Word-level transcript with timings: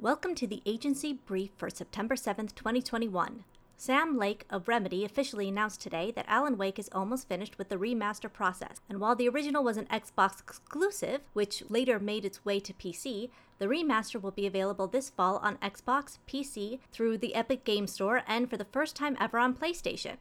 Welcome 0.00 0.36
to 0.36 0.46
the 0.46 0.62
agency 0.64 1.12
brief 1.12 1.50
for 1.56 1.68
September 1.68 2.14
7th, 2.14 2.54
2021. 2.54 3.42
Sam 3.76 4.16
Lake 4.16 4.46
of 4.48 4.68
Remedy 4.68 5.04
officially 5.04 5.48
announced 5.48 5.80
today 5.80 6.12
that 6.12 6.24
Alan 6.28 6.56
Wake 6.56 6.78
is 6.78 6.88
almost 6.92 7.26
finished 7.26 7.58
with 7.58 7.68
the 7.68 7.78
remaster 7.78 8.32
process, 8.32 8.80
and 8.88 9.00
while 9.00 9.16
the 9.16 9.28
original 9.28 9.64
was 9.64 9.76
an 9.76 9.86
Xbox 9.86 10.38
exclusive, 10.38 11.22
which 11.32 11.64
later 11.68 11.98
made 11.98 12.24
its 12.24 12.44
way 12.44 12.60
to 12.60 12.72
PC, 12.74 13.30
the 13.58 13.66
remaster 13.66 14.22
will 14.22 14.30
be 14.30 14.46
available 14.46 14.86
this 14.86 15.10
fall 15.10 15.38
on 15.38 15.56
Xbox, 15.56 16.18
PC, 16.28 16.78
through 16.92 17.18
the 17.18 17.34
Epic 17.34 17.64
Game 17.64 17.88
Store, 17.88 18.22
and 18.28 18.48
for 18.48 18.56
the 18.56 18.66
first 18.66 18.94
time 18.94 19.16
ever 19.18 19.36
on 19.36 19.52
PlayStation. 19.52 20.18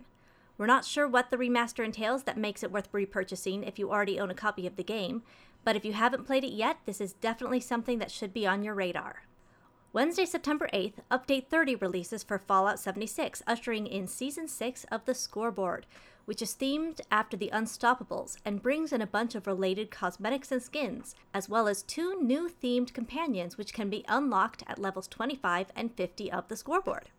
We're 0.57 0.65
not 0.65 0.85
sure 0.85 1.07
what 1.07 1.29
the 1.29 1.37
remaster 1.37 1.85
entails 1.85 2.23
that 2.23 2.35
makes 2.35 2.63
it 2.63 2.71
worth 2.71 2.91
repurchasing 2.91 3.67
if 3.67 3.77
you 3.77 3.91
already 3.91 4.19
own 4.19 4.31
a 4.31 4.33
copy 4.33 4.65
of 4.65 4.75
the 4.75 4.83
game, 4.83 5.21
but 5.63 5.75
if 5.75 5.85
you 5.85 5.93
haven't 5.93 6.25
played 6.25 6.43
it 6.43 6.53
yet, 6.53 6.77
this 6.87 6.99
is 6.99 7.13
definitely 7.13 7.59
something 7.59 7.99
that 7.99 8.09
should 8.09 8.33
be 8.33 8.47
on 8.47 8.63
your 8.63 8.73
radar. 8.73 9.26
Wednesday, 9.93 10.25
September 10.25 10.69
8th, 10.73 10.95
Update 11.09 11.47
30 11.47 11.75
releases 11.75 12.21
for 12.21 12.37
Fallout 12.37 12.77
76, 12.77 13.41
ushering 13.47 13.87
in 13.87 14.05
Season 14.05 14.45
6 14.45 14.83
of 14.91 15.05
The 15.05 15.15
Scoreboard, 15.15 15.85
which 16.25 16.41
is 16.41 16.53
themed 16.55 16.99
after 17.09 17.37
the 17.37 17.49
Unstoppables 17.53 18.35
and 18.43 18.61
brings 18.61 18.91
in 18.91 19.01
a 19.01 19.07
bunch 19.07 19.33
of 19.33 19.47
related 19.47 19.89
cosmetics 19.89 20.51
and 20.51 20.61
skins, 20.61 21.15
as 21.33 21.47
well 21.47 21.69
as 21.69 21.83
two 21.83 22.21
new 22.21 22.49
themed 22.49 22.93
companions 22.93 23.57
which 23.57 23.73
can 23.73 23.89
be 23.89 24.03
unlocked 24.09 24.61
at 24.67 24.77
levels 24.77 25.07
25 25.07 25.67
and 25.73 25.95
50 25.95 26.33
of 26.33 26.49
the 26.49 26.57
Scoreboard. 26.57 27.09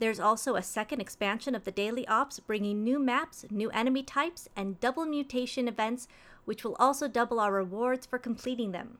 There's 0.00 0.18
also 0.18 0.56
a 0.56 0.62
second 0.64 1.00
expansion 1.00 1.54
of 1.54 1.62
the 1.62 1.70
Daily 1.70 2.08
Ops, 2.08 2.40
bringing 2.40 2.82
new 2.82 2.98
maps, 2.98 3.44
new 3.50 3.70
enemy 3.70 4.02
types, 4.02 4.48
and 4.56 4.80
double 4.80 5.06
mutation 5.06 5.68
events, 5.68 6.08
which 6.44 6.64
will 6.64 6.76
also 6.80 7.06
double 7.06 7.38
our 7.38 7.52
rewards 7.52 8.04
for 8.04 8.18
completing 8.18 8.72
them. 8.72 8.98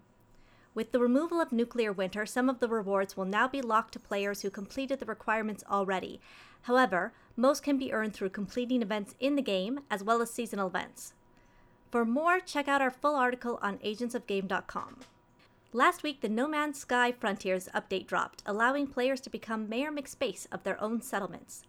With 0.72 0.92
the 0.92 1.00
removal 1.00 1.40
of 1.40 1.50
nuclear 1.50 1.92
winter, 1.92 2.24
some 2.24 2.48
of 2.48 2.60
the 2.60 2.68
rewards 2.68 3.16
will 3.16 3.24
now 3.24 3.48
be 3.48 3.60
locked 3.60 3.92
to 3.94 3.98
players 3.98 4.42
who 4.42 4.50
completed 4.50 5.00
the 5.00 5.06
requirements 5.06 5.64
already. 5.68 6.20
However, 6.62 7.12
most 7.36 7.62
can 7.62 7.76
be 7.76 7.92
earned 7.92 8.14
through 8.14 8.30
completing 8.30 8.80
events 8.80 9.14
in 9.18 9.34
the 9.34 9.42
game 9.42 9.80
as 9.90 10.04
well 10.04 10.22
as 10.22 10.30
seasonal 10.30 10.68
events. 10.68 11.14
For 11.90 12.04
more, 12.04 12.38
check 12.38 12.68
out 12.68 12.80
our 12.80 12.90
full 12.90 13.16
article 13.16 13.58
on 13.60 13.78
agentsofgame.com. 13.78 14.98
Last 15.72 16.02
week, 16.04 16.20
the 16.20 16.28
No 16.28 16.46
Man's 16.46 16.78
Sky 16.78 17.12
Frontiers 17.12 17.68
update 17.74 18.06
dropped, 18.06 18.42
allowing 18.46 18.86
players 18.86 19.20
to 19.22 19.30
become 19.30 19.68
Mayor 19.68 19.90
McSpace 19.90 20.46
of 20.52 20.62
their 20.62 20.80
own 20.80 21.00
settlements. 21.00 21.64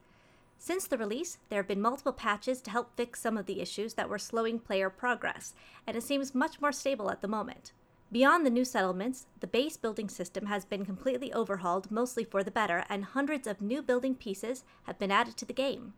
Since 0.59 0.86
the 0.86 0.97
release, 0.97 1.39
there 1.49 1.59
have 1.59 1.67
been 1.67 1.81
multiple 1.81 2.13
patches 2.13 2.61
to 2.61 2.71
help 2.71 2.95
fix 2.95 3.19
some 3.19 3.36
of 3.36 3.47
the 3.47 3.61
issues 3.61 3.95
that 3.95 4.09
were 4.09 4.19
slowing 4.19 4.59
player 4.59 4.91
progress, 4.91 5.55
and 5.88 5.97
it 5.97 6.03
seems 6.03 6.36
much 6.36 6.61
more 6.61 6.71
stable 6.71 7.09
at 7.09 7.21
the 7.21 7.27
moment. 7.27 7.71
Beyond 8.12 8.45
the 8.45 8.50
new 8.50 8.66
settlements, 8.66 9.26
the 9.40 9.48
base 9.48 9.78
building 9.78 10.09
system 10.09 10.48
has 10.48 10.66
been 10.66 10.86
completely 10.86 11.31
overhauled, 11.31 11.90
mostly 11.90 12.26
for 12.26 12.44
the 12.44 12.52
better, 12.52 12.84
and 12.90 13.06
hundreds 13.06 13.48
of 13.48 13.62
new 13.62 13.81
building 13.81 14.16
pieces 14.16 14.66
have 14.84 15.00
been 15.00 15.12
added 15.12 15.38
to 15.38 15.45
the 15.45 15.54
game. 15.54 15.94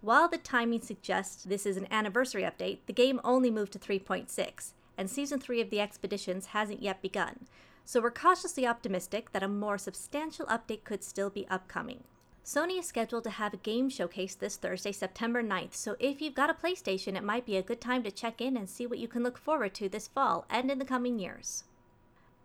While 0.00 0.28
the 0.28 0.38
timing 0.38 0.82
suggests 0.82 1.42
this 1.42 1.66
is 1.66 1.76
an 1.76 1.88
anniversary 1.90 2.42
update, 2.42 2.78
the 2.86 2.92
game 2.92 3.20
only 3.24 3.50
moved 3.50 3.72
to 3.72 3.78
3.6, 3.80 4.72
and 4.96 5.10
Season 5.10 5.40
3 5.40 5.60
of 5.60 5.70
the 5.70 5.80
Expeditions 5.80 6.46
hasn't 6.46 6.80
yet 6.80 7.02
begun, 7.02 7.46
so 7.84 8.00
we're 8.00 8.12
cautiously 8.12 8.64
optimistic 8.64 9.32
that 9.32 9.42
a 9.42 9.48
more 9.48 9.78
substantial 9.78 10.46
update 10.46 10.84
could 10.84 11.02
still 11.02 11.30
be 11.30 11.48
upcoming. 11.48 12.04
Sony 12.48 12.78
is 12.78 12.86
scheduled 12.86 13.24
to 13.24 13.30
have 13.30 13.52
a 13.52 13.58
game 13.58 13.90
showcase 13.90 14.34
this 14.34 14.56
Thursday, 14.56 14.90
September 14.90 15.42
9th, 15.42 15.74
so 15.74 15.96
if 16.00 16.22
you've 16.22 16.34
got 16.34 16.48
a 16.48 16.54
PlayStation, 16.54 17.14
it 17.14 17.22
might 17.22 17.44
be 17.44 17.58
a 17.58 17.62
good 17.62 17.78
time 17.78 18.02
to 18.02 18.10
check 18.10 18.40
in 18.40 18.56
and 18.56 18.70
see 18.70 18.86
what 18.86 18.98
you 18.98 19.06
can 19.06 19.22
look 19.22 19.36
forward 19.36 19.74
to 19.74 19.86
this 19.86 20.08
fall 20.08 20.46
and 20.48 20.70
in 20.70 20.78
the 20.78 20.84
coming 20.86 21.18
years. 21.18 21.64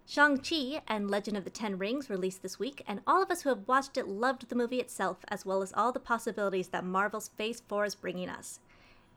Shang-Chi 0.06 0.82
and 0.90 1.10
Legend 1.10 1.38
of 1.38 1.46
the 1.46 1.50
Ten 1.50 1.78
Rings 1.78 2.10
released 2.10 2.42
this 2.42 2.60
week, 2.60 2.84
and 2.86 3.00
all 3.08 3.24
of 3.24 3.32
us 3.32 3.44
who 3.44 3.50
have 3.50 3.66
watched 3.66 3.96
it 3.96 4.10
loved 4.10 4.50
the 4.50 4.58
movie 4.58 4.82
itself, 4.82 5.20
as 5.30 5.46
well 5.46 5.62
as 5.62 5.72
all 5.72 5.94
the 5.94 6.02
possibilities 6.02 6.68
that 6.68 6.84
Marvel's 6.84 7.30
Phase 7.38 7.64
4 7.70 7.86
is 7.86 7.96
bringing 7.96 8.28
us. 8.28 8.60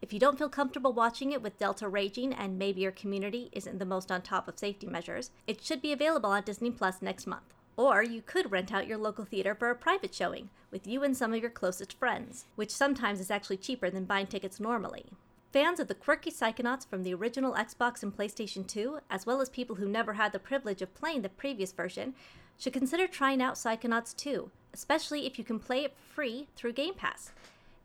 If 0.00 0.12
you 0.12 0.21
don't 0.21 0.39
feel 0.39 0.48
comfortable 0.48 0.93
watching 0.93 1.32
it 1.32 1.43
with 1.43 1.59
Delta 1.59 1.88
raging 1.88 2.32
and 2.32 2.61
maybe 2.61 2.82
your 2.82 2.93
community 2.93 3.49
isn't 3.50 3.81
the 3.81 3.84
most 3.84 4.12
on 4.12 4.22
top 4.22 4.47
of 4.47 4.56
safety 4.56 4.87
measures, 4.87 5.32
it 5.49 5.65
should 5.65 5.82
be 5.82 5.91
available 5.91 6.31
on 6.31 6.44
Disney 6.44 6.71
Plus 6.71 7.03
next 7.03 7.27
month. 7.27 7.55
Or 7.76 8.03
you 8.03 8.22
could 8.22 8.50
rent 8.50 8.72
out 8.72 8.87
your 8.87 8.98
local 8.98 9.25
theater 9.25 9.54
for 9.54 9.70
a 9.70 9.75
private 9.75 10.14
showing 10.14 10.48
with 10.70 10.87
you 10.87 11.03
and 11.03 11.16
some 11.16 11.34
of 11.34 11.41
your 11.41 11.50
closest 11.50 11.92
friends, 11.98 12.47
which 12.56 12.70
sometimes 12.70 13.20
is 13.20 13.31
actually 13.31 13.59
cheaper 13.59 13.91
than 13.91 14.04
buying 14.04 14.26
tickets 14.26 14.59
normally. 14.59 15.06
Fans 15.53 15.78
of 15.78 15.88
the 15.88 15.94
quirky 15.94 16.31
Psychonauts 16.31 16.87
from 16.87 17.03
the 17.03 17.14
original 17.14 17.54
Xbox 17.54 18.03
and 18.03 18.16
PlayStation 18.16 18.66
2, 18.66 18.98
as 19.10 19.25
well 19.26 19.41
as 19.41 19.48
people 19.48 19.76
who 19.76 19.88
never 19.88 20.14
had 20.14 20.32
the 20.32 20.38
privilege 20.38 20.82
of 20.82 20.94
playing 20.94 21.22
the 21.22 21.28
previous 21.28 21.72
version, 21.72 22.14
should 22.59 22.72
consider 22.72 23.06
trying 23.06 23.41
out 23.41 23.54
Psychonauts 23.54 24.16
2, 24.16 24.50
especially 24.75 25.26
if 25.26 25.38
you 25.38 25.44
can 25.44 25.58
play 25.58 25.84
it 25.84 25.94
free 26.14 26.48
through 26.56 26.72
Game 26.72 26.94
Pass. 26.94 27.32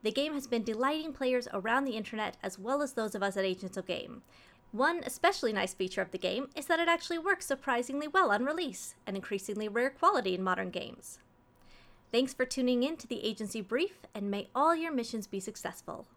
The 0.03 0.11
game 0.11 0.33
has 0.33 0.47
been 0.47 0.63
delighting 0.63 1.13
players 1.13 1.47
around 1.53 1.85
the 1.85 1.95
internet 1.95 2.37
as 2.41 2.57
well 2.57 2.81
as 2.81 2.93
those 2.93 3.13
of 3.13 3.21
us 3.21 3.37
at 3.37 3.45
Agents 3.45 3.77
of 3.77 3.85
Game. 3.85 4.23
One 4.71 5.01
especially 5.05 5.51
nice 5.51 5.73
feature 5.73 6.01
of 6.01 6.11
the 6.11 6.17
game 6.17 6.47
is 6.55 6.67
that 6.67 6.79
it 6.79 6.87
actually 6.87 7.17
works 7.17 7.45
surprisingly 7.45 8.07
well 8.07 8.31
on 8.31 8.45
release, 8.45 8.95
an 9.05 9.17
increasingly 9.17 9.67
rare 9.67 9.89
quality 9.89 10.33
in 10.33 10.43
modern 10.43 10.69
games. 10.69 11.19
Thanks 12.09 12.33
for 12.33 12.45
tuning 12.45 12.83
in 12.83 12.95
to 12.97 13.07
the 13.07 13.23
Agency 13.25 13.59
Brief, 13.59 13.99
and 14.15 14.31
may 14.31 14.47
all 14.55 14.73
your 14.73 14.93
missions 14.93 15.27
be 15.27 15.41
successful. 15.41 16.07